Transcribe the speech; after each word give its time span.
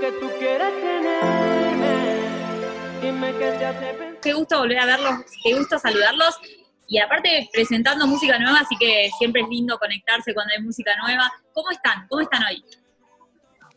que 0.00 0.12
tú 0.12 0.30
quieres 0.38 0.72
tenerme. 0.80 2.20
Dime 3.02 3.32
qué 3.32 3.52
te 3.52 3.64
hace 3.66 3.94
pensar. 3.94 4.20
Qué 4.22 4.32
gusto 4.32 4.58
volver 4.58 4.78
a 4.78 4.86
verlos, 4.86 5.14
qué 5.42 5.54
gusto 5.54 5.78
saludarlos. 5.78 6.38
Y 6.88 6.98
aparte 6.98 7.48
presentando 7.52 8.06
música 8.06 8.38
nueva, 8.38 8.60
así 8.60 8.76
que 8.78 9.10
siempre 9.18 9.42
es 9.42 9.48
lindo 9.48 9.78
conectarse 9.78 10.34
cuando 10.34 10.52
hay 10.56 10.62
música 10.62 10.92
nueva. 11.04 11.30
¿Cómo 11.52 11.70
están? 11.70 12.06
¿Cómo 12.08 12.22
están 12.22 12.42
hoy? 12.44 12.64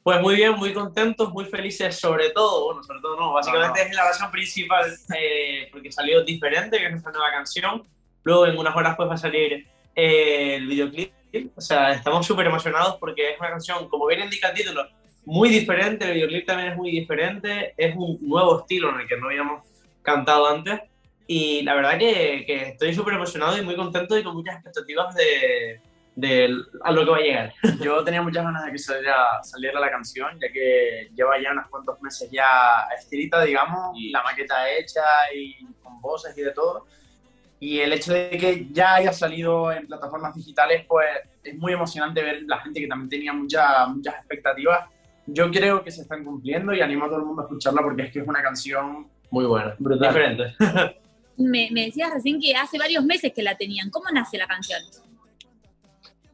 Pues 0.02 0.20
muy 0.22 0.36
bien, 0.36 0.54
muy 0.54 0.74
contentos, 0.74 1.32
muy 1.32 1.46
felices, 1.46 1.98
sobre 2.00 2.32
todo, 2.32 2.66
bueno, 2.66 2.84
sobre 2.84 3.00
todo 3.02 3.16
no, 3.18 3.34
básicamente 3.34 3.80
No, 3.80 3.86
no. 3.86 3.90
es 3.92 3.96
la 3.96 4.04
razón 4.06 4.32
principal, 4.32 4.92
eh, 5.18 5.70
porque 5.72 5.92
salió 5.92 6.24
diferente, 6.24 6.78
que 6.78 6.86
es 6.86 6.92
nuestra 6.92 7.12
nueva 7.12 7.32
canción. 7.32 7.84
Luego 8.24 8.48
en 8.48 8.58
unas 8.58 8.76
horas 8.76 8.96
pues 8.96 9.10
va 9.10 9.14
a 9.14 9.18
salir 9.18 9.68
eh, 9.96 10.56
el 10.56 10.68
videoclip. 10.68 11.12
O 11.56 11.62
sea, 11.62 11.92
estamos 11.92 12.26
súper 12.26 12.48
emocionados 12.48 12.98
porque 13.00 13.32
es 13.32 13.40
una 13.40 13.50
canción, 13.50 13.88
como 13.90 14.08
bien 14.08 14.22
indica 14.22 14.50
el 14.50 14.56
título, 14.56 14.88
muy 15.26 15.50
diferente, 15.50 16.06
el 16.06 16.14
videoclip 16.16 16.46
también 16.46 16.72
es 16.72 16.78
muy 16.78 16.92
diferente, 16.92 17.74
es 17.78 17.96
un 17.96 18.18
nuevo 18.22 18.60
estilo 18.62 18.90
en 18.94 19.02
el 19.02 19.08
que 19.08 19.18
no 19.18 19.28
habíamos 19.28 19.66
cantado 20.02 20.48
antes. 20.48 20.82
Y 21.28 21.62
la 21.64 21.76
verdad 21.76 21.98
que, 21.98 22.44
que 22.46 22.68
estoy 22.70 22.94
súper 22.94 23.14
emocionado 23.14 23.58
y 23.58 23.62
muy 23.62 23.76
contento 23.76 24.18
y 24.18 24.24
con 24.24 24.34
muchas 24.36 24.56
expectativas 24.56 25.16
de, 25.16 25.80
de 26.16 26.54
a 26.84 26.92
lo 26.92 27.06
que 27.06 27.12
va 27.12 27.18
a 27.18 27.22
llegar. 27.22 27.54
Yo 27.82 28.04
tenía 28.04 28.22
muchas 28.22 28.44
ganas 28.44 28.66
de 28.66 28.72
que 28.74 28.78
saliera, 28.78 29.42
saliera 29.44 29.80
la 29.80 29.90
canción, 29.90 30.38
ya 30.42 30.52
que 30.52 31.10
lleva 31.16 31.42
ya 31.42 31.52
unos 31.54 31.70
cuantos 31.70 32.02
meses 32.02 32.30
ya 32.30 32.86
escrita, 33.00 33.42
digamos, 33.44 33.98
y 33.98 34.10
la 34.10 34.22
maqueta 34.24 34.70
hecha 34.70 35.02
y 35.34 35.66
con 35.82 36.02
voces 36.02 36.38
y 36.38 36.42
de 36.42 36.52
todo. 36.52 36.86
Y 37.62 37.80
el 37.80 37.94
hecho 37.94 38.12
de 38.12 38.30
que 38.32 38.68
ya 38.72 38.96
haya 38.96 39.14
salido 39.14 39.72
en 39.72 39.88
plataformas 39.88 40.36
digitales, 40.36 40.86
pues 40.86 41.08
es 41.42 41.56
muy 41.58 41.72
emocionante 41.72 42.22
ver 42.22 42.44
la 42.46 42.60
gente 42.60 42.82
que 42.82 42.88
también 42.88 43.10
tenía 43.10 43.32
mucha- 43.32 43.86
muchas 43.86 44.16
expectativas. 44.16 44.90
Yo 45.26 45.50
creo 45.52 45.84
que 45.84 45.92
se 45.92 46.02
están 46.02 46.24
cumpliendo 46.24 46.74
y 46.74 46.82
animo 46.82 47.06
a 47.06 47.08
todo 47.08 47.20
el 47.20 47.26
mundo 47.26 47.42
a 47.42 47.46
escucharla 47.46 47.82
porque 47.82 48.04
es 48.04 48.12
que 48.12 48.20
es 48.20 48.28
una 48.28 48.42
canción 48.42 49.08
Muy 49.32 49.46
buena, 49.46 49.76
Brutal. 49.80 50.10
diferente. 50.10 50.56
Me, 51.38 51.70
me 51.72 51.86
decías 51.86 52.14
recién 52.14 52.40
que 52.40 52.56
hace 52.56 52.78
varios 52.78 53.04
meses 53.04 53.34
que 53.34 53.42
la 53.42 53.58
tenían. 53.58 53.90
¿Cómo 53.90 54.06
nace 54.14 54.38
la 54.38 54.46
canción? 54.46 54.80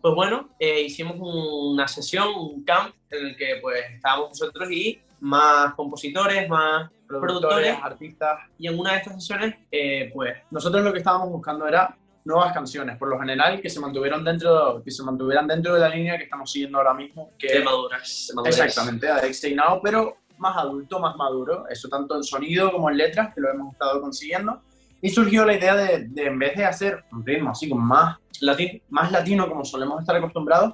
Pues 0.02 0.14
bueno, 0.14 0.50
eh, 0.60 0.82
hicimos 0.82 1.16
una 1.20 1.88
sesión, 1.88 2.28
un 2.38 2.64
camp 2.66 2.94
en 3.10 3.28
el 3.28 3.36
que 3.38 3.60
pues 3.62 3.82
estábamos 3.96 4.30
nosotros 4.30 4.70
y 4.72 5.00
más 5.22 5.74
compositores, 5.76 6.50
más 6.50 6.90
productores, 7.08 7.40
productores. 7.40 7.78
artistas. 7.82 8.40
Y 8.58 8.68
en 8.68 8.78
una 8.80 8.92
de 8.92 8.98
estas 8.98 9.14
sesiones, 9.16 9.56
eh, 9.72 10.12
pues 10.14 10.36
Nosotros 10.52 10.84
lo 10.84 10.92
que 10.92 11.00
estábamos 11.00 11.30
buscando 11.30 11.66
era 11.68 11.96
nuevas 12.26 12.54
canciones, 12.54 12.98
por 12.98 13.08
lo 13.10 13.20
general, 13.20 13.62
que 13.62 13.70
se 13.70 13.80
mantuvieran 13.80 14.24
dentro, 14.24 14.82
que 14.84 14.92
se 14.92 15.04
mantuvieran 15.04 15.48
dentro 15.48 15.74
de 15.74 15.80
la 15.80 15.90
línea 15.90 16.18
que 16.18 16.26
estamos 16.26 16.52
siguiendo 16.52 16.78
ahora 16.78 16.94
mismo, 16.94 17.32
que 17.38 17.52
de 17.60 17.64
maduras. 17.64 18.28
de 18.30 18.36
madurez. 18.36 18.60
Exactamente, 18.60 19.10
Alex 19.10 19.36
Stay 19.38 19.56
Now, 19.56 19.82
pero 19.82 20.18
más 20.38 20.56
adulto, 20.58 21.00
más 21.00 21.16
maduro, 21.16 21.66
eso 21.70 21.90
tanto 21.90 22.16
en 22.16 22.24
sonido 22.24 22.72
como 22.72 22.90
en 22.90 22.98
letras, 22.98 23.34
que 23.34 23.42
lo 23.42 23.50
hemos 23.52 23.74
estado 23.74 24.00
consiguiendo. 24.02 24.62
Y 25.02 25.10
surgió 25.10 25.46
la 25.46 25.54
idea 25.56 25.76
de, 25.76 26.08
de, 26.10 26.26
en 26.26 26.38
vez 26.40 26.56
de 26.58 26.66
hacer 26.66 27.04
un 27.12 27.26
ritmo 27.26 27.52
así 27.52 27.68
como 27.70 27.82
más, 27.82 28.18
Latín. 28.42 28.82
más 28.90 29.12
latino, 29.12 29.48
como 29.50 29.64
solemos 29.66 30.00
estar 30.02 30.16
acostumbrados, 30.16 30.74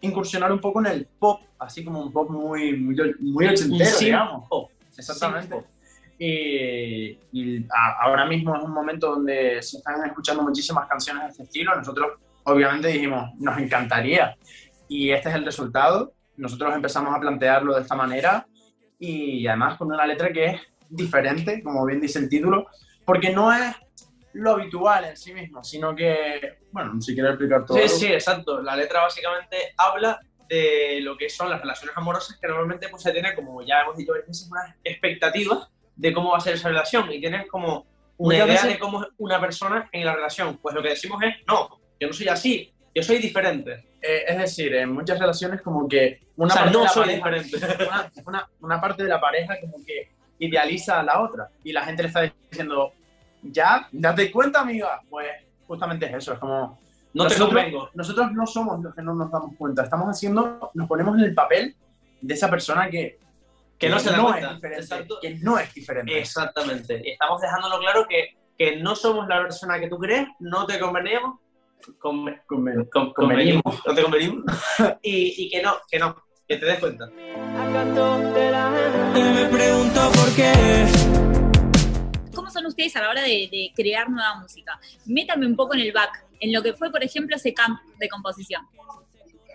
incursionar 0.00 0.50
un 0.52 0.60
poco 0.60 0.80
en 0.80 0.86
el 0.86 1.06
pop, 1.18 1.40
así 1.58 1.84
como 1.84 2.00
un 2.00 2.12
pop 2.12 2.30
muy, 2.30 2.76
muy, 2.76 2.96
muy 3.20 3.46
ochentero, 3.46 3.90
Sí, 3.90 4.04
digamos. 4.06 4.48
pop. 4.48 4.70
Exactamente. 4.96 5.48
Sí, 5.48 5.54
pop. 5.54 5.64
Y, 6.22 7.18
y 7.32 7.64
a- 7.74 7.96
ahora 8.02 8.26
mismo 8.26 8.54
es 8.54 8.62
un 8.62 8.72
momento 8.72 9.10
donde 9.12 9.62
se 9.62 9.78
están 9.78 10.04
escuchando 10.04 10.42
muchísimas 10.42 10.86
canciones 10.86 11.22
de 11.24 11.28
este 11.30 11.42
estilo. 11.44 11.74
Nosotros, 11.74 12.18
obviamente, 12.44 12.88
dijimos, 12.88 13.30
nos 13.38 13.56
encantaría. 13.58 14.36
Y 14.86 15.12
este 15.12 15.30
es 15.30 15.34
el 15.34 15.46
resultado. 15.46 16.12
Nosotros 16.36 16.74
empezamos 16.74 17.16
a 17.16 17.20
plantearlo 17.20 17.74
de 17.74 17.80
esta 17.80 17.94
manera 17.96 18.46
y 18.98 19.46
además 19.46 19.78
con 19.78 19.90
una 19.90 20.06
letra 20.06 20.30
que 20.30 20.44
es 20.44 20.60
diferente, 20.90 21.62
como 21.62 21.86
bien 21.86 22.02
dice 22.02 22.18
el 22.18 22.28
título, 22.28 22.66
porque 23.06 23.30
no 23.30 23.50
es 23.50 23.74
lo 24.34 24.50
habitual 24.52 25.06
en 25.06 25.16
sí 25.16 25.32
mismo, 25.32 25.64
sino 25.64 25.96
que, 25.96 26.58
bueno, 26.70 27.00
si 27.00 27.14
quieres 27.14 27.30
explicar 27.32 27.64
todo. 27.64 27.78
Sí, 27.78 27.88
sí, 27.88 28.06
exacto. 28.12 28.60
La 28.60 28.76
letra 28.76 29.00
básicamente 29.00 29.56
habla 29.78 30.20
de 30.50 30.98
lo 31.00 31.16
que 31.16 31.30
son 31.30 31.48
las 31.48 31.60
relaciones 31.62 31.96
amorosas 31.96 32.36
que 32.38 32.46
normalmente 32.46 32.88
pues 32.90 33.02
se 33.02 33.10
tiene, 33.12 33.34
como 33.34 33.62
ya 33.62 33.80
hemos 33.82 33.96
dicho 33.96 34.12
unas 34.12 34.74
expectativas 34.84 35.68
de 36.00 36.12
cómo 36.14 36.30
va 36.30 36.38
a 36.38 36.40
ser 36.40 36.54
esa 36.54 36.68
relación 36.68 37.12
y 37.12 37.20
tienes 37.20 37.46
como 37.46 37.86
una 38.16 38.34
idea 38.36 38.46
veces- 38.46 38.68
de 38.68 38.78
cómo 38.78 39.02
es 39.02 39.08
una 39.18 39.38
persona 39.40 39.88
en 39.92 40.04
la 40.04 40.14
relación. 40.14 40.58
Pues 40.62 40.74
lo 40.74 40.82
que 40.82 40.90
decimos 40.90 41.22
es, 41.22 41.34
no, 41.46 41.78
yo 42.00 42.06
no 42.08 42.12
soy 42.14 42.28
así, 42.28 42.72
yo 42.94 43.02
soy 43.02 43.18
diferente. 43.18 43.84
Eh, 44.02 44.24
es 44.28 44.38
decir, 44.38 44.74
en 44.74 44.92
muchas 44.92 45.18
relaciones 45.18 45.60
como 45.60 45.86
que 45.86 46.20
una 46.36 46.54
o 46.54 46.56
sea, 46.56 46.62
parte 46.64 46.70
de 46.72 46.78
no 46.78 46.84
la 46.84 46.90
soy 46.90 47.20
pareja- 47.20 47.40
diferente. 47.42 47.84
una, 47.88 48.12
una- 48.26 48.48
una 48.60 48.80
parte 48.80 49.02
de 49.02 49.08
la 49.10 49.20
pareja 49.20 49.60
como 49.60 49.84
que 49.84 50.10
idealiza 50.38 51.00
a 51.00 51.02
la 51.02 51.20
otra 51.20 51.50
y 51.62 51.72
la 51.72 51.84
gente 51.84 52.02
le 52.02 52.08
está 52.08 52.22
diciendo, 52.50 52.92
ya, 53.42 53.86
date 53.92 54.30
cuenta, 54.30 54.60
amiga. 54.62 55.02
Pues 55.10 55.26
justamente 55.66 56.06
es 56.06 56.14
eso, 56.14 56.32
es 56.32 56.38
como, 56.38 56.78
No 57.12 57.24
te 57.26 57.34
Nosotros- 57.34 57.48
convengo. 57.48 57.90
nosotros 57.94 58.32
no 58.32 58.46
somos 58.46 58.80
los 58.82 58.94
que 58.94 59.02
no 59.02 59.14
nos 59.14 59.30
damos 59.30 59.54
cuenta, 59.58 59.82
estamos 59.82 60.08
haciendo, 60.08 60.70
nos 60.74 60.86
ponemos 60.88 61.18
en 61.18 61.24
el 61.24 61.34
papel 61.34 61.74
de 62.20 62.34
esa 62.34 62.48
persona 62.48 62.88
que, 62.88 63.18
Que 63.80 63.88
no 63.88 63.98
se 63.98 64.10
da 64.10 64.16
no 64.18 64.26
cuenta. 64.28 64.48
es 64.50 64.54
diferente, 64.56 64.82
Exacto. 64.82 65.18
que 65.22 65.34
no 65.40 65.58
es 65.58 65.74
diferente. 65.74 66.18
Exactamente. 66.18 67.00
Y 67.04 67.10
estamos 67.12 67.40
dejándolo 67.40 67.78
claro 67.80 68.06
que, 68.08 68.36
que 68.58 68.76
no 68.76 68.94
somos 68.94 69.26
la 69.26 69.40
persona 69.42 69.80
que 69.80 69.88
tú 69.88 69.98
crees, 69.98 70.28
no 70.38 70.66
te 70.66 70.78
convenimos, 70.78 71.40
conve- 71.98 72.42
Conven- 72.46 72.88
con- 72.90 73.12
Convenimos. 73.14 73.62
convenimos, 73.62 73.86
no 73.86 73.94
te 73.94 74.02
convenimos, 74.02 74.44
y, 75.02 75.46
y 75.46 75.50
que 75.50 75.62
no, 75.62 75.76
que 75.90 75.98
no, 75.98 76.14
que 76.46 76.56
te 76.58 76.66
des 76.66 76.78
cuenta. 76.78 77.06
¿Acaso 77.06 78.20
te 78.34 78.50
la 78.50 79.12
Y 79.16 79.22
me 79.22 79.44
pregunto 79.46 80.12
por 80.14 80.34
qué. 80.36 80.52
¿Cómo 82.34 82.50
son 82.50 82.66
ustedes 82.66 82.94
a 82.96 83.00
la 83.02 83.08
hora 83.10 83.22
de, 83.22 83.48
de 83.50 83.72
crear 83.74 84.10
nueva 84.10 84.34
música? 84.40 84.78
Métame 85.06 85.46
un 85.46 85.56
poco 85.56 85.72
en 85.74 85.80
el 85.80 85.92
back, 85.92 86.26
en 86.40 86.52
lo 86.52 86.62
que 86.62 86.74
fue, 86.74 86.90
por 86.90 87.02
ejemplo, 87.02 87.34
ese 87.36 87.54
camp 87.54 87.80
de 87.98 88.08
composición. 88.10 88.66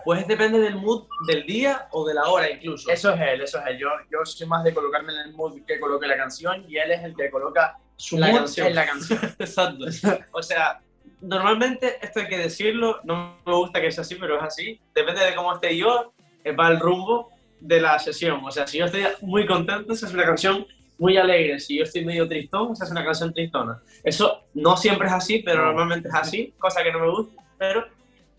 Pues 0.06 0.28
depende 0.28 0.60
del 0.60 0.76
mood 0.76 1.06
del 1.28 1.46
día 1.46 1.88
o 1.92 2.06
de 2.08 2.14
la 2.14 2.24
hora 2.30 2.50
incluso. 2.50 2.90
Eso 2.92 3.12
es 3.14 3.20
él, 3.22 3.42
eso 3.42 3.60
es 3.60 3.66
él. 3.68 3.78
Yo, 3.80 3.90
yo 4.12 4.20
soy 4.24 4.48
más 4.48 4.64
de 4.64 4.74
colocarme 4.74 5.12
en 5.14 5.20
el 5.20 5.34
mood 5.34 5.60
que 5.68 5.80
coloque 5.80 6.06
la 6.08 6.16
canción 6.16 6.64
y 6.70 6.78
él 6.78 6.92
es 6.92 7.04
el 7.04 7.16
que 7.16 7.30
coloca 7.32 7.78
su 7.98 8.18
La 8.18 8.28
mood 8.28 8.38
canción. 8.40 8.68
en 8.68 8.76
la 8.76 8.86
canción. 8.86 9.20
Exacto. 9.40 9.86
O 10.32 10.44
sea, 10.44 10.80
normalmente 11.22 11.98
esto 12.02 12.20
hay 12.20 12.28
que 12.28 12.38
decirlo, 12.38 13.00
no 13.04 13.38
me 13.46 13.54
gusta 13.56 13.82
que 13.82 13.92
sea 13.92 14.02
así, 14.04 14.16
pero 14.16 14.38
es 14.38 14.44
así. 14.44 14.80
Depende 14.94 15.24
de 15.26 15.36
cómo 15.36 15.54
esté 15.54 15.76
yo, 15.76 16.14
eh, 16.44 16.52
va 16.52 16.70
el 16.70 16.80
rumbo 16.80 17.32
de 17.60 17.82
la 17.82 17.98
sesión. 18.00 18.42
O 18.46 18.52
sea, 18.52 18.68
si 18.68 18.78
yo 18.78 18.86
estoy 18.86 19.04
muy 19.22 19.46
contento, 19.46 19.94
esa 19.94 20.06
es 20.08 20.14
una 20.14 20.26
canción 20.26 20.66
muy 20.98 21.18
alegre. 21.18 21.60
Si 21.60 21.78
yo 21.78 21.84
estoy 21.84 22.06
medio 22.06 22.28
tristón, 22.28 22.74
esa 22.74 22.86
es 22.86 22.92
una 22.92 23.04
canción 23.04 23.34
tristona. 23.34 23.82
Eso 24.04 24.44
no 24.54 24.78
siempre 24.78 25.08
es 25.08 25.14
así, 25.14 25.40
pero 25.44 25.60
No. 25.62 25.66
normalmente 25.68 26.08
es 26.10 26.16
así, 26.16 26.54
cosa 26.60 26.84
que 26.84 26.92
no 26.92 27.00
me 27.00 27.10
gusta, 27.10 27.42
pero 27.58 27.86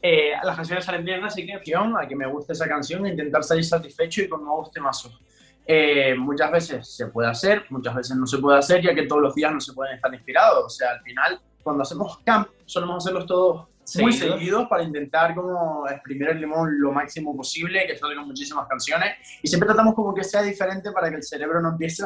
eh, 0.08 0.32
las 0.44 0.54
canciones 0.54 0.84
salen 0.84 1.04
bien, 1.04 1.24
así 1.24 1.44
que 1.44 1.52
canción, 1.54 1.96
a 1.98 2.06
que 2.06 2.14
me 2.14 2.28
guste 2.28 2.52
esa 2.52 2.68
canción 2.68 3.04
intentar 3.06 3.42
salir 3.42 3.64
satisfecho 3.64 4.22
y 4.22 4.28
con 4.28 4.44
nuevos 4.44 4.70
temazos. 4.70 5.20
Eh, 5.66 6.14
muchas 6.16 6.52
veces 6.52 6.88
se 6.94 7.08
puede 7.08 7.28
hacer, 7.28 7.64
muchas 7.70 7.92
veces 7.92 8.16
no 8.16 8.24
se 8.24 8.38
puede 8.38 8.56
hacer, 8.56 8.80
ya 8.82 8.94
que 8.94 9.02
todos 9.06 9.20
los 9.20 9.34
días 9.34 9.52
no 9.52 9.60
se 9.60 9.72
pueden 9.72 9.96
estar 9.96 10.14
inspirados. 10.14 10.64
O 10.64 10.68
sea, 10.68 10.92
al 10.92 11.00
final, 11.00 11.40
cuando 11.60 11.82
hacemos 11.82 12.18
camp, 12.18 12.48
solemos 12.66 13.04
hacerlos 13.04 13.26
todos 13.26 13.66
muy 14.00 14.12
Seguidos. 14.12 14.38
seguidos 14.38 14.68
para 14.68 14.82
intentar 14.84 15.34
como 15.34 15.88
exprimir 15.88 16.28
el 16.28 16.40
limón 16.40 16.80
lo 16.80 16.92
máximo 16.92 17.36
posible, 17.36 17.84
que 17.86 17.96
salgan 17.96 18.26
muchísimas 18.26 18.68
canciones. 18.68 19.16
Y 19.42 19.48
siempre 19.48 19.66
tratamos 19.66 19.94
como 19.94 20.14
que 20.14 20.22
sea 20.22 20.42
diferente 20.42 20.92
para 20.92 21.10
que 21.10 21.16
el 21.16 21.22
cerebro 21.24 21.60
no 21.60 21.70
empiece 21.70 22.04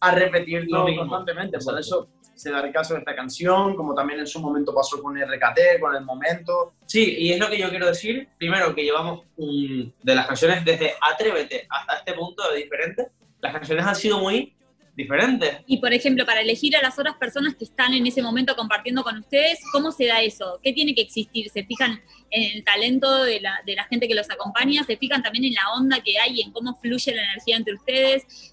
a 0.00 0.10
repetirlo 0.10 0.84
constantemente. 0.96 1.58
Por 1.64 1.78
eso 1.78 2.08
se 2.38 2.50
da 2.50 2.60
el 2.60 2.72
caso 2.72 2.94
de 2.94 3.00
esta 3.00 3.14
canción, 3.16 3.74
como 3.74 3.94
también 3.94 4.20
en 4.20 4.26
su 4.26 4.40
momento 4.40 4.72
pasó 4.74 5.02
con 5.02 5.16
RKT, 5.16 5.80
con 5.80 5.94
el 5.96 6.04
momento. 6.04 6.74
Sí, 6.86 7.16
y 7.18 7.32
es 7.32 7.38
lo 7.40 7.48
que 7.50 7.58
yo 7.58 7.68
quiero 7.70 7.86
decir. 7.86 8.28
Primero, 8.38 8.74
que 8.74 8.84
llevamos 8.84 9.24
un- 9.36 9.92
de 10.02 10.14
las 10.14 10.26
canciones 10.26 10.64
desde 10.64 10.94
Atrévete 11.00 11.66
hasta 11.68 11.96
este 11.98 12.12
punto 12.14 12.48
de 12.50 12.58
diferente. 12.58 13.08
Las 13.40 13.52
canciones 13.52 13.84
han 13.84 13.96
sido 13.96 14.18
muy 14.20 14.54
diferentes. 14.96 15.58
Y, 15.66 15.78
por 15.78 15.92
ejemplo, 15.92 16.26
para 16.26 16.40
elegir 16.40 16.76
a 16.76 16.82
las 16.82 16.98
otras 16.98 17.16
personas 17.16 17.54
que 17.54 17.64
están 17.64 17.94
en 17.94 18.04
ese 18.06 18.20
momento 18.22 18.56
compartiendo 18.56 19.04
con 19.04 19.16
ustedes, 19.18 19.60
¿cómo 19.72 19.92
se 19.92 20.06
da 20.06 20.20
eso? 20.22 20.58
¿Qué 20.62 20.72
tiene 20.72 20.92
que 20.94 21.02
existir? 21.02 21.48
¿Se 21.50 21.64
fijan 21.64 22.00
en 22.30 22.56
el 22.56 22.64
talento 22.64 23.22
de 23.22 23.40
la, 23.40 23.60
de 23.64 23.76
la 23.76 23.84
gente 23.84 24.08
que 24.08 24.14
los 24.16 24.28
acompaña? 24.30 24.82
¿Se 24.84 24.96
fijan 24.96 25.22
también 25.22 25.44
en 25.44 25.54
la 25.54 25.72
onda 25.76 26.00
que 26.02 26.18
hay, 26.18 26.40
en 26.40 26.50
cómo 26.52 26.74
fluye 26.80 27.14
la 27.14 27.22
energía 27.22 27.56
entre 27.56 27.74
ustedes? 27.74 28.52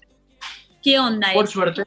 ¿Qué 0.82 0.98
onda 1.00 1.32
Por 1.34 1.44
es? 1.46 1.50
suerte, 1.50 1.82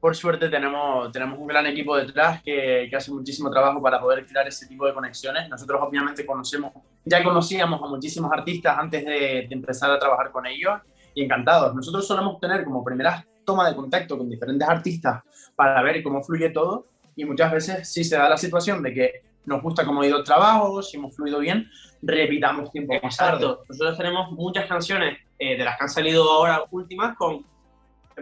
por 0.00 0.16
suerte 0.16 0.48
tenemos, 0.48 1.12
tenemos 1.12 1.38
un 1.38 1.46
gran 1.46 1.66
equipo 1.66 1.96
detrás 1.96 2.42
que, 2.42 2.86
que 2.88 2.96
hace 2.96 3.12
muchísimo 3.12 3.50
trabajo 3.50 3.82
para 3.82 4.00
poder 4.00 4.26
crear 4.26 4.48
ese 4.48 4.66
tipo 4.66 4.86
de 4.86 4.94
conexiones. 4.94 5.48
Nosotros 5.48 5.80
obviamente 5.82 6.24
conocemos, 6.24 6.72
ya 7.04 7.22
conocíamos 7.22 7.82
a 7.82 7.86
muchísimos 7.86 8.32
artistas 8.32 8.78
antes 8.78 9.04
de, 9.04 9.46
de 9.48 9.48
empezar 9.50 9.90
a 9.90 9.98
trabajar 9.98 10.30
con 10.30 10.46
ellos 10.46 10.80
y 11.14 11.24
encantados. 11.24 11.74
Nosotros 11.74 12.06
solemos 12.06 12.40
tener 12.40 12.64
como 12.64 12.82
primera 12.82 13.24
toma 13.44 13.68
de 13.68 13.76
contacto 13.76 14.16
con 14.16 14.28
diferentes 14.30 14.66
artistas 14.66 15.22
para 15.54 15.82
ver 15.82 16.02
cómo 16.02 16.22
fluye 16.22 16.50
todo 16.50 16.86
y 17.14 17.24
muchas 17.24 17.52
veces 17.52 17.92
sí 17.92 18.02
se 18.02 18.16
da 18.16 18.28
la 18.28 18.38
situación 18.38 18.82
de 18.82 18.94
que 18.94 19.12
nos 19.44 19.62
gusta 19.62 19.84
cómo 19.84 20.02
ha 20.02 20.06
ido 20.06 20.18
el 20.18 20.24
trabajo, 20.24 20.82
si 20.82 20.96
hemos 20.96 21.14
fluido 21.14 21.40
bien, 21.40 21.68
repitamos 22.02 22.70
tiempo 22.70 22.94
más 23.02 23.16
tarde. 23.16 23.44
Exacto. 23.44 23.64
Nosotros 23.68 23.96
tenemos 23.98 24.30
muchas 24.32 24.66
canciones 24.66 25.18
eh, 25.38 25.56
de 25.58 25.64
las 25.64 25.76
que 25.76 25.84
han 25.84 25.88
salido 25.88 26.30
ahora 26.30 26.64
últimas 26.70 27.16
con 27.16 27.44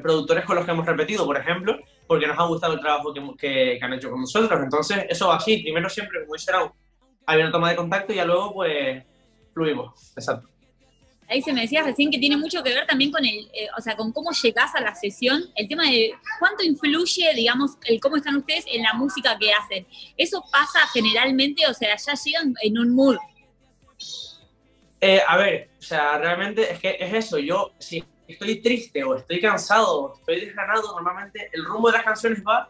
productores 0.00 0.44
con 0.44 0.56
los 0.56 0.64
que 0.64 0.70
hemos 0.72 0.86
repetido, 0.86 1.24
por 1.26 1.36
ejemplo, 1.36 1.78
porque 2.06 2.26
nos 2.26 2.38
ha 2.38 2.44
gustado 2.46 2.74
el 2.74 2.80
trabajo 2.80 3.12
que, 3.12 3.20
que- 3.38 3.76
que 3.78 3.84
han 3.84 3.92
hecho 3.92 4.10
con 4.10 4.20
nosotros. 4.20 4.60
Entonces, 4.62 5.04
eso 5.08 5.28
va 5.28 5.36
así. 5.36 5.58
Primero 5.58 5.88
siempre, 5.88 6.20
como 6.22 6.34
dice 6.34 6.52
hay 7.26 7.40
una 7.42 7.52
toma 7.52 7.70
de 7.70 7.76
contacto 7.76 8.12
y 8.12 8.16
ya 8.16 8.24
luego, 8.24 8.54
pues, 8.54 9.04
fluimos. 9.52 10.12
Exacto. 10.16 10.48
Ahí 11.30 11.42
se 11.42 11.52
me 11.52 11.60
decía 11.60 11.82
recién 11.82 12.10
que 12.10 12.18
tiene 12.18 12.38
mucho 12.38 12.62
que 12.62 12.72
ver 12.72 12.86
también 12.86 13.12
con 13.12 13.22
el, 13.22 13.50
eh, 13.52 13.68
o 13.76 13.82
sea, 13.82 13.94
con 13.96 14.12
cómo 14.12 14.30
llegás 14.32 14.74
a 14.74 14.80
la 14.80 14.94
sesión, 14.94 15.42
el 15.56 15.68
tema 15.68 15.82
de 15.84 16.14
cuánto 16.38 16.64
influye, 16.64 17.34
digamos, 17.34 17.72
el 17.84 18.00
cómo 18.00 18.16
están 18.16 18.36
ustedes 18.36 18.64
en 18.72 18.82
la 18.82 18.94
música 18.94 19.36
que 19.38 19.52
hacen. 19.52 19.86
Eso 20.16 20.42
pasa 20.50 20.80
generalmente, 20.90 21.66
o 21.66 21.74
sea, 21.74 21.94
ya 21.96 22.14
llegan 22.14 22.54
en 22.62 22.78
un 22.78 22.94
mood. 22.94 23.18
Eh, 25.00 25.20
a 25.26 25.36
ver, 25.36 25.68
o 25.78 25.82
sea, 25.82 26.18
realmente 26.18 26.72
es 26.72 26.80
que 26.80 26.96
es 26.98 27.12
eso. 27.12 27.38
Yo, 27.38 27.72
si 27.78 28.02
estoy 28.28 28.60
triste 28.62 29.02
o 29.04 29.14
estoy 29.16 29.40
cansado 29.40 30.00
o 30.02 30.14
estoy 30.14 30.40
desganado, 30.44 30.92
normalmente 30.94 31.50
el 31.52 31.64
rumbo 31.64 31.88
de 31.90 31.94
las 31.98 32.04
canciones 32.04 32.42
va 32.46 32.68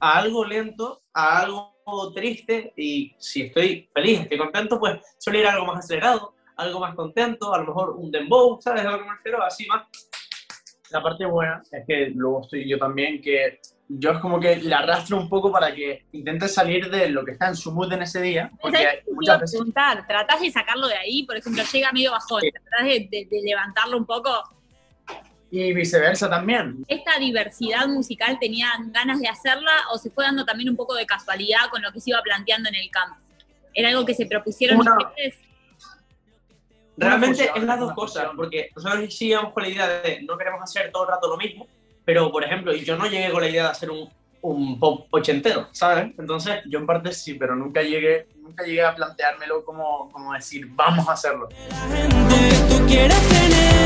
a 0.00 0.18
algo 0.18 0.44
lento, 0.44 1.02
a 1.12 1.40
algo 1.40 1.72
triste. 2.14 2.72
Y 2.76 3.14
si 3.18 3.42
estoy 3.42 3.88
feliz, 3.94 4.20
estoy 4.22 4.38
contento, 4.38 4.78
pues 4.80 4.98
suele 5.18 5.40
ir 5.40 5.46
a 5.46 5.52
algo 5.52 5.66
más 5.66 5.78
acelerado, 5.84 6.34
algo 6.56 6.80
más 6.80 6.94
contento, 6.94 7.54
a 7.54 7.58
lo 7.58 7.66
mejor 7.66 7.90
un 7.90 8.10
dembow, 8.10 8.60
¿sabes 8.60 8.84
a 8.84 8.90
lo 8.90 8.98
que 8.98 9.04
me 9.04 9.14
refiero? 9.16 9.42
Así 9.42 9.66
más. 9.66 9.82
La 10.90 11.02
parte 11.02 11.24
buena 11.26 11.60
es 11.72 11.84
que 11.86 12.10
luego 12.14 12.42
estoy 12.42 12.68
yo 12.68 12.78
también, 12.78 13.20
que 13.20 13.58
yo 13.88 14.12
es 14.12 14.18
como 14.18 14.38
que 14.38 14.56
le 14.56 14.74
arrastro 14.74 15.16
un 15.16 15.28
poco 15.28 15.50
para 15.50 15.74
que 15.74 16.06
intente 16.12 16.46
salir 16.48 16.88
de 16.88 17.08
lo 17.08 17.24
que 17.24 17.32
está 17.32 17.48
en 17.48 17.56
su 17.56 17.72
mood 17.72 17.92
en 17.92 18.02
ese 18.02 18.20
día, 18.22 18.50
porque 18.60 18.76
¿Sabés 18.78 18.92
qué 18.92 18.98
te 19.02 19.10
iba 19.10 19.14
muchas 19.16 19.40
veces... 19.40 19.58
preguntar? 19.58 20.06
¿Tratás 20.06 20.40
de 20.40 20.50
sacarlo 20.52 20.86
de 20.86 20.94
ahí? 20.96 21.24
Por 21.24 21.36
ejemplo, 21.36 21.62
llega 21.72 21.90
medio 21.92 22.12
bajón, 22.12 22.40
Sí. 22.42 22.50
¿tratás 22.52 22.84
de, 22.86 23.08
de- 23.10 23.28
de 23.30 23.42
levantarlo 23.42 23.96
un 23.96 24.06
poco? 24.06 24.30
Y 25.56 25.72
viceversa 25.72 26.28
también. 26.28 26.84
¿Esta 26.88 27.16
diversidad 27.20 27.86
musical 27.86 28.38
tenían 28.40 28.90
ganas 28.90 29.20
de 29.20 29.28
hacerla 29.28 29.70
o 29.92 29.98
se 29.98 30.10
fue 30.10 30.24
dando 30.24 30.44
también 30.44 30.68
un 30.68 30.74
poco 30.74 30.96
de 30.96 31.06
casualidad 31.06 31.68
con 31.70 31.80
lo 31.80 31.92
que 31.92 32.00
se 32.00 32.10
iba 32.10 32.20
planteando 32.22 32.68
en 32.70 32.74
el 32.74 32.90
campo? 32.90 33.16
¿Era 33.72 33.90
algo 33.90 34.04
que 34.04 34.14
se 34.14 34.26
propusieron 34.26 34.80
Una- 34.80 34.96
ustedes? 34.98 35.36
Realmente 36.96 37.36
fusión, 37.44 37.58
es 37.58 37.64
las 37.64 37.78
dos 37.78 37.92
cosas, 37.92 38.26
porque 38.34 38.70
nosotros 38.74 39.14
sí 39.14 39.28
íbamos 39.28 39.52
con 39.52 39.62
la 39.62 39.68
idea 39.68 39.88
de 39.88 40.22
no 40.22 40.36
queremos 40.36 40.60
hacer 40.60 40.90
todo 40.90 41.04
el 41.04 41.10
rato 41.10 41.28
lo 41.28 41.36
mismo, 41.36 41.68
pero 42.04 42.32
por 42.32 42.42
ejemplo, 42.42 42.72
yo 42.74 42.96
no 42.96 43.06
llegué 43.06 43.30
con 43.30 43.40
la 43.40 43.48
idea 43.48 43.62
de 43.64 43.70
hacer 43.70 43.90
un, 43.92 44.10
un 44.42 44.80
pop 44.80 45.06
ochentero, 45.10 45.68
¿sabes? 45.70 46.12
Entonces, 46.18 46.62
Yo 46.66 46.80
en 46.80 46.86
parte 46.86 47.12
sí, 47.12 47.34
pero 47.34 47.54
nunca 47.54 47.80
llegué, 47.80 48.26
nunca 48.40 48.64
llegué 48.64 48.84
a 48.84 48.92
planteármelo 48.92 49.64
como, 49.64 50.10
como 50.10 50.32
decir, 50.32 50.66
vamos 50.70 51.08
a 51.08 51.12
hacerlo. 51.12 51.48
gente 51.48 52.34
tú 52.68 52.86
quieres 52.88 53.28
tenerme. 53.28 53.83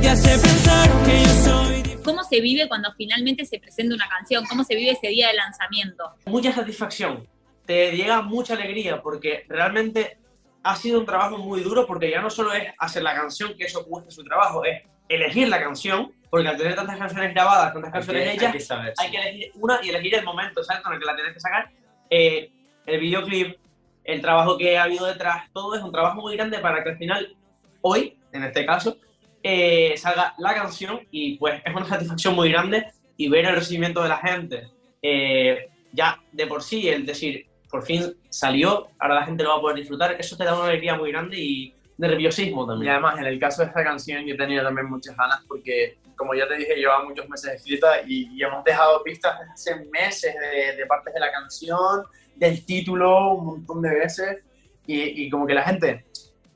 Te 0.00 0.08
hace 0.08 0.30
pensar 0.38 0.88
que 1.04 1.22
yo 1.22 1.28
soy. 1.44 2.02
¿Cómo 2.04 2.22
se 2.22 2.40
vive 2.40 2.68
cuando 2.68 2.92
finalmente 2.92 3.44
se 3.44 3.58
presenta 3.58 3.94
una 3.94 4.08
canción? 4.08 4.44
¿Cómo 4.48 4.62
se 4.62 4.76
vive 4.76 4.92
ese 4.92 5.08
día 5.08 5.28
de 5.28 5.34
lanzamiento? 5.34 6.14
mucha 6.26 6.52
satisfacción, 6.52 7.26
te 7.66 7.90
llega 7.96 8.22
mucha 8.22 8.54
alegría, 8.54 9.02
porque 9.02 9.44
realmente 9.48 10.18
ha 10.62 10.76
sido 10.76 11.00
un 11.00 11.06
trabajo 11.06 11.38
muy 11.38 11.62
duro, 11.62 11.86
porque 11.86 12.10
ya 12.10 12.20
no 12.20 12.30
solo 12.30 12.52
es 12.52 12.72
hacer 12.78 13.02
la 13.02 13.14
canción, 13.14 13.56
que 13.56 13.64
eso 13.64 13.84
cuesta 13.84 14.10
su 14.10 14.22
trabajo, 14.22 14.64
es 14.64 14.82
elegir 15.08 15.48
la 15.48 15.60
canción, 15.60 16.12
porque 16.30 16.48
al 16.48 16.56
tener 16.56 16.76
tantas 16.76 16.96
canciones 16.96 17.34
grabadas, 17.34 17.72
tantas 17.72 17.92
canciones 17.92 18.34
hechas, 18.34 18.64
saber. 18.64 18.94
hay 18.98 19.10
que 19.10 19.16
elegir 19.16 19.52
una 19.56 19.80
y 19.82 19.88
elegir 19.88 20.14
el 20.14 20.24
momento 20.24 20.60
exacto 20.60 20.88
en 20.88 20.94
el 20.94 21.00
que 21.00 21.06
la 21.06 21.14
tienes 21.16 21.34
que 21.34 21.40
sacar. 21.40 21.70
Eh, 22.08 22.52
el 22.86 23.00
videoclip, 23.00 23.58
el 24.04 24.20
trabajo 24.20 24.56
que 24.56 24.78
ha 24.78 24.84
habido 24.84 25.06
detrás, 25.06 25.50
todo 25.52 25.74
es 25.74 25.82
un 25.82 25.90
trabajo 25.90 26.20
muy 26.20 26.36
grande 26.36 26.58
para 26.60 26.82
que 26.84 26.90
al 26.90 26.98
final, 26.98 27.36
hoy, 27.82 28.16
en 28.32 28.44
este 28.44 28.64
caso, 28.64 28.96
eh, 29.50 29.96
salga 29.96 30.34
la 30.38 30.52
canción 30.54 31.00
y 31.10 31.38
pues 31.38 31.62
es 31.64 31.74
una 31.74 31.86
satisfacción 31.86 32.34
muy 32.34 32.50
grande 32.52 32.86
y 33.16 33.28
ver 33.30 33.46
el 33.46 33.54
recibimiento 33.54 34.02
de 34.02 34.08
la 34.10 34.18
gente. 34.18 34.68
eh, 35.02 35.68
ya 35.92 36.20
de 36.32 36.46
por 36.46 36.62
sí, 36.62 36.86
el 36.88 37.06
decir, 37.06 37.46
por 37.70 37.82
fin 37.82 38.14
salió, 38.28 38.88
ahora 38.98 39.14
la 39.20 39.24
gente 39.24 39.42
lo 39.42 39.50
va 39.50 39.56
a 39.56 39.60
poder 39.60 39.78
disfrutar, 39.78 40.12
eso 40.18 40.36
te 40.36 40.44
da 40.44 40.54
una 40.54 40.68
alegría 40.68 40.96
muy 40.96 41.10
grande 41.12 41.36
y 41.38 41.74
nerviosismo 41.96 42.64
Y 42.64 42.68
también. 42.68 42.92
además, 42.92 43.18
en 43.18 43.26
el 43.26 43.38
caso 43.38 43.62
de 43.62 43.68
esta 43.68 43.82
canción, 43.82 44.26
yo 44.26 44.36
tenido 44.36 44.62
también 44.64 44.86
muchas 44.90 45.16
ganas 45.16 45.40
porque, 45.48 45.96
como 46.14 46.34
ya 46.34 46.46
te 46.46 46.56
dije, 46.58 46.76
llevaba 46.76 47.04
muchos 47.04 47.26
meses 47.28 47.54
escrita 47.54 48.02
y, 48.06 48.28
y 48.36 48.42
hemos 48.42 48.62
dejado 48.64 49.02
pistas 49.02 49.38
desde 49.38 49.52
hace 49.52 49.84
meses 49.90 50.34
de, 50.34 50.76
de 50.76 50.86
partes 50.86 51.14
de 51.14 51.20
la 51.20 51.32
canción, 51.32 52.02
del 52.36 52.64
título, 52.66 53.32
un 53.34 53.46
montón 53.46 53.80
de 53.82 53.90
veces. 53.94 54.38
Y, 54.86 55.24
y 55.24 55.30
como 55.30 55.46
que 55.46 55.54
la 55.54 55.62
gente 55.62 56.04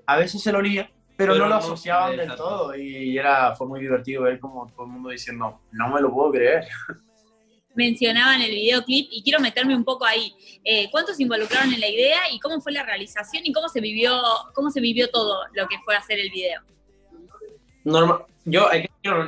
a 0.07 0.17
veces 0.19 0.43
se 0.43 0.53
lo 0.53 0.59
olía, 0.59 0.91
pero, 1.17 1.33
Pero 1.35 1.45
no 1.45 1.49
lo 1.49 1.49
no, 1.51 1.55
asociaban 1.57 2.11
del 2.13 2.21
exacto. 2.21 2.45
todo. 2.45 2.77
Y 2.77 3.17
era, 3.19 3.55
fue 3.55 3.67
muy 3.67 3.81
divertido 3.81 4.23
ver 4.23 4.39
como 4.41 4.67
todo 4.73 4.87
el 4.87 4.93
mundo 4.93 5.11
diciendo, 5.11 5.61
no 5.73 5.89
me 5.89 6.01
lo 6.01 6.13
puedo 6.13 6.33
creer. 6.33 6.65
Mencionaban 7.75 8.43
el 8.43 8.51
videoclip 8.51 9.09
y 9.11 9.23
quiero 9.23 9.41
meterme 9.41 9.75
un 9.75 9.85
poco 9.85 10.05
ahí. 10.05 10.35
Eh, 10.63 10.91
¿Cuántos 10.91 11.17
se 11.17 11.23
involucraron 11.23 11.73
en 11.73 11.81
la 11.81 11.89
idea 11.89 12.31
y 12.31 12.39
cómo 12.39 12.61
fue 12.61 12.73
la 12.73 12.83
realización 12.85 13.47
y 13.47 13.53
cómo 13.53 13.69
se 13.69 13.81
vivió, 13.81 14.21
cómo 14.55 14.71
se 14.71 14.81
vivió 14.81 15.09
todo 15.09 15.41
lo 15.55 15.67
que 15.69 15.79
fue 15.85 15.97
hacer 15.97 16.19
el 16.21 16.31
video? 16.31 16.61
Norma- 17.85 18.27
yo 18.45 18.69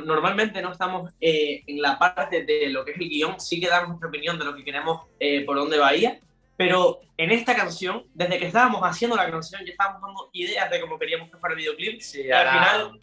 normalmente 0.05 0.61
no 0.61 0.71
estamos 0.71 1.11
eh, 1.21 1.63
en 1.67 1.81
la 1.81 1.97
parte 1.97 2.43
de 2.43 2.67
lo 2.69 2.83
que 2.85 2.91
es 2.91 2.99
el 2.99 3.09
guion, 3.09 3.39
sí 3.39 3.59
que 3.59 3.67
damos 3.67 3.89
nuestra 3.89 4.09
opinión 4.09 4.37
de 4.37 4.45
lo 4.45 4.55
que 4.55 4.63
queremos, 4.63 5.01
eh, 5.19 5.43
por 5.45 5.55
dónde 5.55 5.77
va 5.77 5.87
a 5.89 5.95
ir, 5.95 6.19
pero 6.57 7.01
en 7.17 7.31
esta 7.31 7.55
canción, 7.55 8.03
desde 8.13 8.37
que 8.39 8.47
estábamos 8.47 8.81
haciendo 8.83 9.15
la 9.15 9.29
canción, 9.29 9.61
ya 9.65 9.71
estábamos 9.71 10.01
dando 10.01 10.29
ideas 10.33 10.69
de 10.69 10.79
cómo 10.81 10.97
queríamos 10.99 11.29
que 11.29 11.37
fuera 11.37 11.53
el 11.53 11.59
videoclip, 11.59 12.01
y 12.13 12.31
al 12.31 12.49
final 12.49 12.99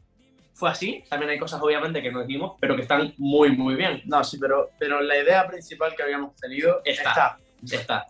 fue 0.55 0.71
así, 0.71 1.03
también 1.09 1.31
hay 1.31 1.39
cosas 1.39 1.61
obviamente 1.63 2.03
que 2.03 2.13
no 2.13 2.25
dijimos, 2.25 2.57
pero 2.61 2.77
que 2.77 2.83
están 2.83 3.15
muy, 3.17 3.51
muy 3.57 3.75
bien. 3.75 4.03
No, 4.05 4.23
sí, 4.23 4.39
pero, 4.39 4.71
pero 4.79 5.01
la 5.01 5.17
idea 5.19 5.47
principal 5.47 5.95
que 5.97 6.03
habíamos 6.03 6.37
tenido 6.37 6.81
Está. 6.85 7.39
está. 7.63 7.77
Está. 7.77 8.07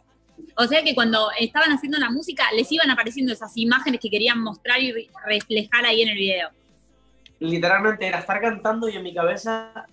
O 0.57 0.65
sea 0.67 0.83
que 0.83 0.95
cuando 0.95 1.31
estaban 1.39 1.71
haciendo 1.71 1.99
la 1.99 2.11
música 2.11 2.45
les 2.57 2.71
iban 2.73 2.91
apareciendo 2.91 3.33
esas 3.33 3.57
imágenes 3.57 4.01
que 4.01 4.11
querían 4.11 4.41
mostrar 4.43 4.81
y 4.81 4.91
re- 4.93 5.09
reflejar 5.27 5.85
ahí 5.87 6.03
en 6.03 6.09
el 6.09 6.17
video. 6.17 6.49
Literalmente 7.39 8.07
era 8.07 8.19
estar 8.19 8.41
cantando 8.41 8.89
y 8.89 8.97
en 8.97 9.03
mi 9.03 9.15
cabeza 9.15 9.87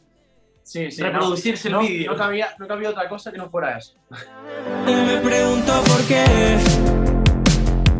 Sí, 0.69 0.91
sí, 0.91 1.01
reproducirse 1.01 1.67
no, 1.67 1.81
el 1.81 1.87
vídeo. 1.87 2.11
No 2.11 2.17
cabía, 2.19 2.53
no 2.59 2.67
cabía 2.67 2.91
otra 2.91 3.09
cosa 3.09 3.31
que 3.31 3.39
no 3.39 3.49
fuera 3.49 3.75
eso. 3.75 3.95
Y 4.85 4.91
me 4.93 5.17
pregunto 5.17 5.73
por 5.87 6.07
qué 6.07 6.59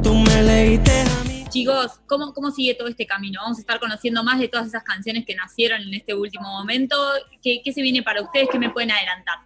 tú 0.04 0.14
me 0.14 0.44
leíste 0.44 0.92
a 1.02 1.24
mí. 1.24 1.46
Chicos, 1.50 2.00
¿cómo, 2.06 2.32
¿cómo 2.32 2.52
sigue 2.52 2.76
todo 2.76 2.88
este 2.88 3.08
camino? 3.08 3.42
Vamos 3.42 3.58
a 3.58 3.62
estar 3.62 3.80
conociendo 3.80 4.24
más 4.24 4.40
de 4.40 4.50
todas 4.50 4.68
esas 4.68 4.84
canciones 4.84 5.26
que 5.26 5.34
nacieron 5.34 5.82
en 5.82 5.96
este 5.96 6.14
último 6.14 6.48
momento. 6.48 6.96
¿Qué, 7.42 7.64
qué 7.66 7.74
se 7.74 7.82
viene 7.82 8.04
para 8.04 8.22
ustedes? 8.22 8.50
¿Qué 8.52 8.60
me 8.60 8.70
pueden 8.70 8.92
adelantar? 8.92 9.40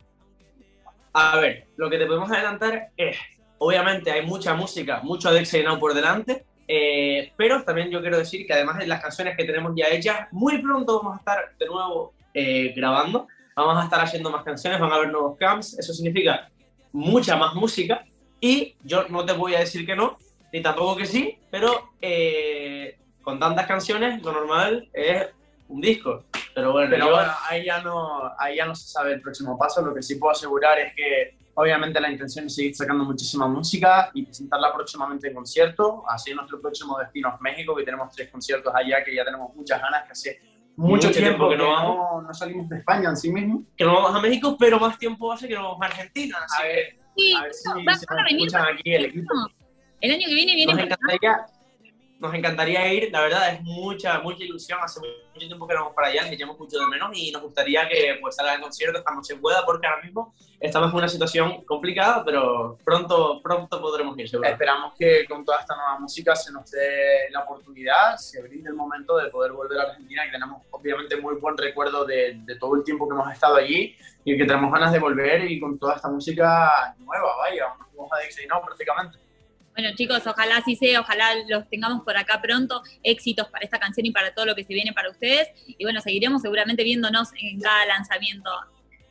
A 1.13 1.37
ver, 1.37 1.67
lo 1.77 1.89
que 1.89 1.99
te 1.99 2.05
podemos 2.05 2.29
adelantar 2.29 2.89
es, 2.97 3.15
obviamente 3.57 4.11
hay 4.11 4.25
mucha 4.25 4.53
música, 4.53 4.99
mucho 5.01 5.29
Alexa 5.29 5.59
y 5.59 5.63
Now 5.63 5.79
por 5.79 5.93
delante, 5.93 6.43
eh, 6.67 7.31
pero 7.37 7.63
también 7.63 7.89
yo 7.89 8.01
quiero 8.01 8.17
decir 8.17 8.45
que 8.45 8.51
además 8.51 8.79
de 8.79 8.87
las 8.87 9.01
canciones 9.01 9.37
que 9.37 9.45
tenemos 9.45 9.71
ya 9.77 9.85
hechas, 9.87 10.27
muy 10.33 10.61
pronto 10.61 10.97
vamos 10.97 11.15
a 11.15 11.19
estar 11.19 11.57
de 11.57 11.67
nuevo 11.67 12.13
eh, 12.33 12.73
grabando, 12.75 13.27
vamos 13.55 13.77
a 13.81 13.83
estar 13.85 13.99
haciendo 14.01 14.29
más 14.31 14.43
canciones, 14.43 14.79
van 14.79 14.91
a 14.91 14.95
haber 14.95 15.11
nuevos 15.11 15.37
camps, 15.37 15.77
eso 15.77 15.93
significa 15.93 16.49
mucha 16.91 17.35
más 17.37 17.53
música 17.55 18.03
y 18.39 18.75
yo 18.83 19.07
no 19.09 19.25
te 19.25 19.33
voy 19.33 19.55
a 19.55 19.59
decir 19.59 19.85
que 19.85 19.95
no, 19.95 20.17
ni 20.51 20.61
tampoco 20.61 20.95
que 20.97 21.05
sí, 21.05 21.37
pero 21.49 21.89
eh, 22.01 22.97
con 23.21 23.39
tantas 23.39 23.65
canciones 23.67 24.21
lo 24.21 24.31
normal 24.31 24.89
es 24.93 25.27
un 25.69 25.81
disco. 25.81 26.25
Pero 26.53 26.71
bueno, 26.71 26.89
Pero 26.91 27.05
yo- 27.07 27.11
bueno, 27.13 27.31
ahí 27.49 27.65
ya, 27.65 27.81
no, 27.81 28.31
ahí 28.37 28.57
ya 28.57 28.65
no 28.65 28.75
se 28.75 28.87
sabe 28.87 29.13
el 29.13 29.21
próximo 29.21 29.57
paso. 29.57 29.81
Lo 29.81 29.91
que 29.93 30.03
sí 30.03 30.15
puedo 30.17 30.31
asegurar 30.33 30.77
es 30.77 30.93
que 30.93 31.35
obviamente 31.55 31.99
la 31.99 32.11
intención 32.11 32.45
es 32.45 32.53
seguir 32.53 32.75
sacando 32.75 33.03
muchísima 33.05 33.47
música 33.47 34.11
y 34.13 34.23
presentarla 34.23 34.71
próximamente 34.71 35.29
en 35.29 35.33
concierto. 35.33 36.03
Así 36.07 36.31
nuestro 36.35 36.61
próximo 36.61 36.95
destino 36.99 37.29
es 37.33 37.41
México, 37.41 37.75
que 37.75 37.83
tenemos 37.83 38.13
tres 38.15 38.29
conciertos 38.29 38.71
allá, 38.75 39.03
que 39.03 39.15
ya 39.15 39.25
tenemos 39.25 39.55
muchas 39.55 39.81
ganas, 39.81 40.03
que 40.05 40.11
hace 40.11 40.41
mucho, 40.75 41.07
Mucho 41.07 41.11
tiempo, 41.11 41.47
tiempo 41.47 41.49
que 41.49 41.55
que 41.57 41.63
no 41.63 41.69
vamos. 41.71 42.23
no 42.23 42.33
salimos 42.33 42.69
de 42.69 42.77
España 42.77 43.09
en 43.09 43.17
sí 43.17 43.31
mismo. 43.31 43.63
que 43.77 43.83
no 43.85 43.93
vamos 43.93 44.15
a 44.15 44.19
México, 44.21 44.55
pero 44.59 44.79
más 44.79 44.97
tiempo 44.97 45.31
hace 45.31 45.47
que 45.47 45.55
no 45.55 45.63
vamos 45.63 45.81
a 45.81 45.85
Argentina. 45.85 46.37
Así 46.43 46.57
A 46.57 46.61
que 46.63 46.67
ver, 46.73 46.99
Sí, 47.15 47.33
a 47.35 47.41
ver 47.43 47.53
si 47.53 47.69
no, 47.69 47.75
van, 47.85 47.99
se 47.99 48.05
van 48.09 48.19
a 48.19 48.23
venir 48.23 48.37
escuchan 48.47 48.61
para 48.63 48.73
aquí 48.73 48.93
el 48.93 49.05
equipo. 49.05 49.33
El 50.01 50.11
año 50.11 50.27
que 50.27 50.33
viene 50.33 50.55
viene 50.55 50.73
nos 50.73 50.83
encantaría, 50.83 51.45
nos 52.23 52.33
encantaría 52.33 52.93
ir, 52.93 53.11
la 53.11 53.19
verdad 53.19 53.53
es 53.53 53.61
mucha, 53.63 54.19
mucha 54.21 54.45
ilusión, 54.45 54.79
hace 54.81 55.01
mucho 55.01 55.45
tiempo 55.45 55.67
que 55.67 55.73
vamos 55.73 55.93
para 55.93 56.07
allá, 56.07 56.21
nos 56.21 56.31
echamos 56.31 56.57
mucho 56.57 56.79
de 56.79 56.87
menos 56.87 57.09
y 57.13 57.33
nos 57.33 57.41
gustaría 57.41 57.85
que 57.89 58.17
pues 58.21 58.37
salga 58.37 58.55
el 58.55 58.61
concierto 58.61 58.97
esta 58.97 59.13
noche 59.13 59.35
pueda 59.35 59.65
porque 59.65 59.87
ahora 59.87 60.01
mismo 60.01 60.33
estamos 60.57 60.89
en 60.91 60.97
una 60.99 61.09
situación 61.09 61.65
complicada, 61.65 62.23
pero 62.23 62.77
pronto, 62.85 63.41
pronto 63.43 63.81
podremos 63.81 64.17
ir, 64.17 64.29
seguro. 64.29 64.47
Esperamos 64.47 64.93
que 64.97 65.25
con 65.25 65.43
toda 65.43 65.59
esta 65.59 65.75
nueva 65.75 65.99
música 65.99 66.33
se 66.33 66.53
nos 66.53 66.71
dé 66.71 67.29
la 67.29 67.41
oportunidad, 67.41 68.15
se 68.15 68.41
brinde 68.41 68.69
el 68.69 68.75
momento 68.75 69.17
de 69.17 69.29
poder 69.29 69.51
volver 69.51 69.81
a 69.81 69.83
Argentina, 69.89 70.23
que 70.23 70.31
tenemos 70.31 70.61
obviamente 70.71 71.17
muy 71.17 71.35
buen 71.35 71.57
recuerdo 71.57 72.05
de, 72.05 72.39
de 72.45 72.55
todo 72.55 72.75
el 72.77 72.85
tiempo 72.85 73.05
que 73.05 73.15
hemos 73.15 73.33
estado 73.33 73.57
allí 73.57 73.97
y 74.23 74.37
que 74.37 74.45
tenemos 74.45 74.71
ganas 74.71 74.93
de 74.93 74.99
volver 74.99 75.43
y 75.51 75.59
con 75.59 75.77
toda 75.77 75.97
esta 75.97 76.07
música 76.07 76.95
nueva, 76.99 77.35
vaya, 77.35 77.65
vamos 77.97 78.13
a 78.13 78.19
decir, 78.19 78.47
no, 78.47 78.61
prácticamente. 78.61 79.17
Bueno, 79.73 79.89
chicos, 79.95 80.25
ojalá 80.25 80.57
así 80.57 80.75
sea, 80.75 81.01
ojalá 81.01 81.29
los 81.47 81.67
tengamos 81.69 82.03
por 82.03 82.15
acá 82.15 82.39
pronto. 82.41 82.81
Éxitos 83.01 83.47
para 83.47 83.65
esta 83.65 83.79
canción 83.79 84.05
y 84.05 84.11
para 84.11 84.33
todo 84.33 84.45
lo 84.45 84.55
que 84.55 84.63
se 84.63 84.73
viene 84.73 84.93
para 84.93 85.09
ustedes. 85.09 85.49
Y 85.65 85.83
bueno, 85.83 85.99
seguiremos 86.01 86.41
seguramente 86.41 86.83
viéndonos 86.83 87.29
en 87.41 87.59
cada 87.59 87.85
lanzamiento. 87.85 88.49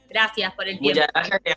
Gracias 0.09 0.53
por 0.55 0.69
el 0.69 0.79
tiempo. 0.79 1.01
Muchas 1.01 1.13
gracias, 1.13 1.41
que, 1.45 1.55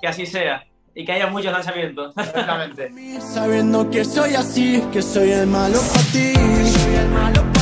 que 0.00 0.08
así 0.08 0.26
sea. 0.26 0.64
Y 0.94 1.04
que 1.04 1.12
haya 1.12 1.26
muchos 1.26 1.52
lanzamientos. 1.52 2.14
Exactamente. 2.16 2.90
Sabiendo 3.20 3.88
que 3.90 4.04
soy 4.04 4.34
así, 4.34 4.82
que 4.92 5.02
soy 5.02 5.30
el 5.30 5.46
malo 5.46 5.78
para 5.92 6.04
ti. 6.12 7.57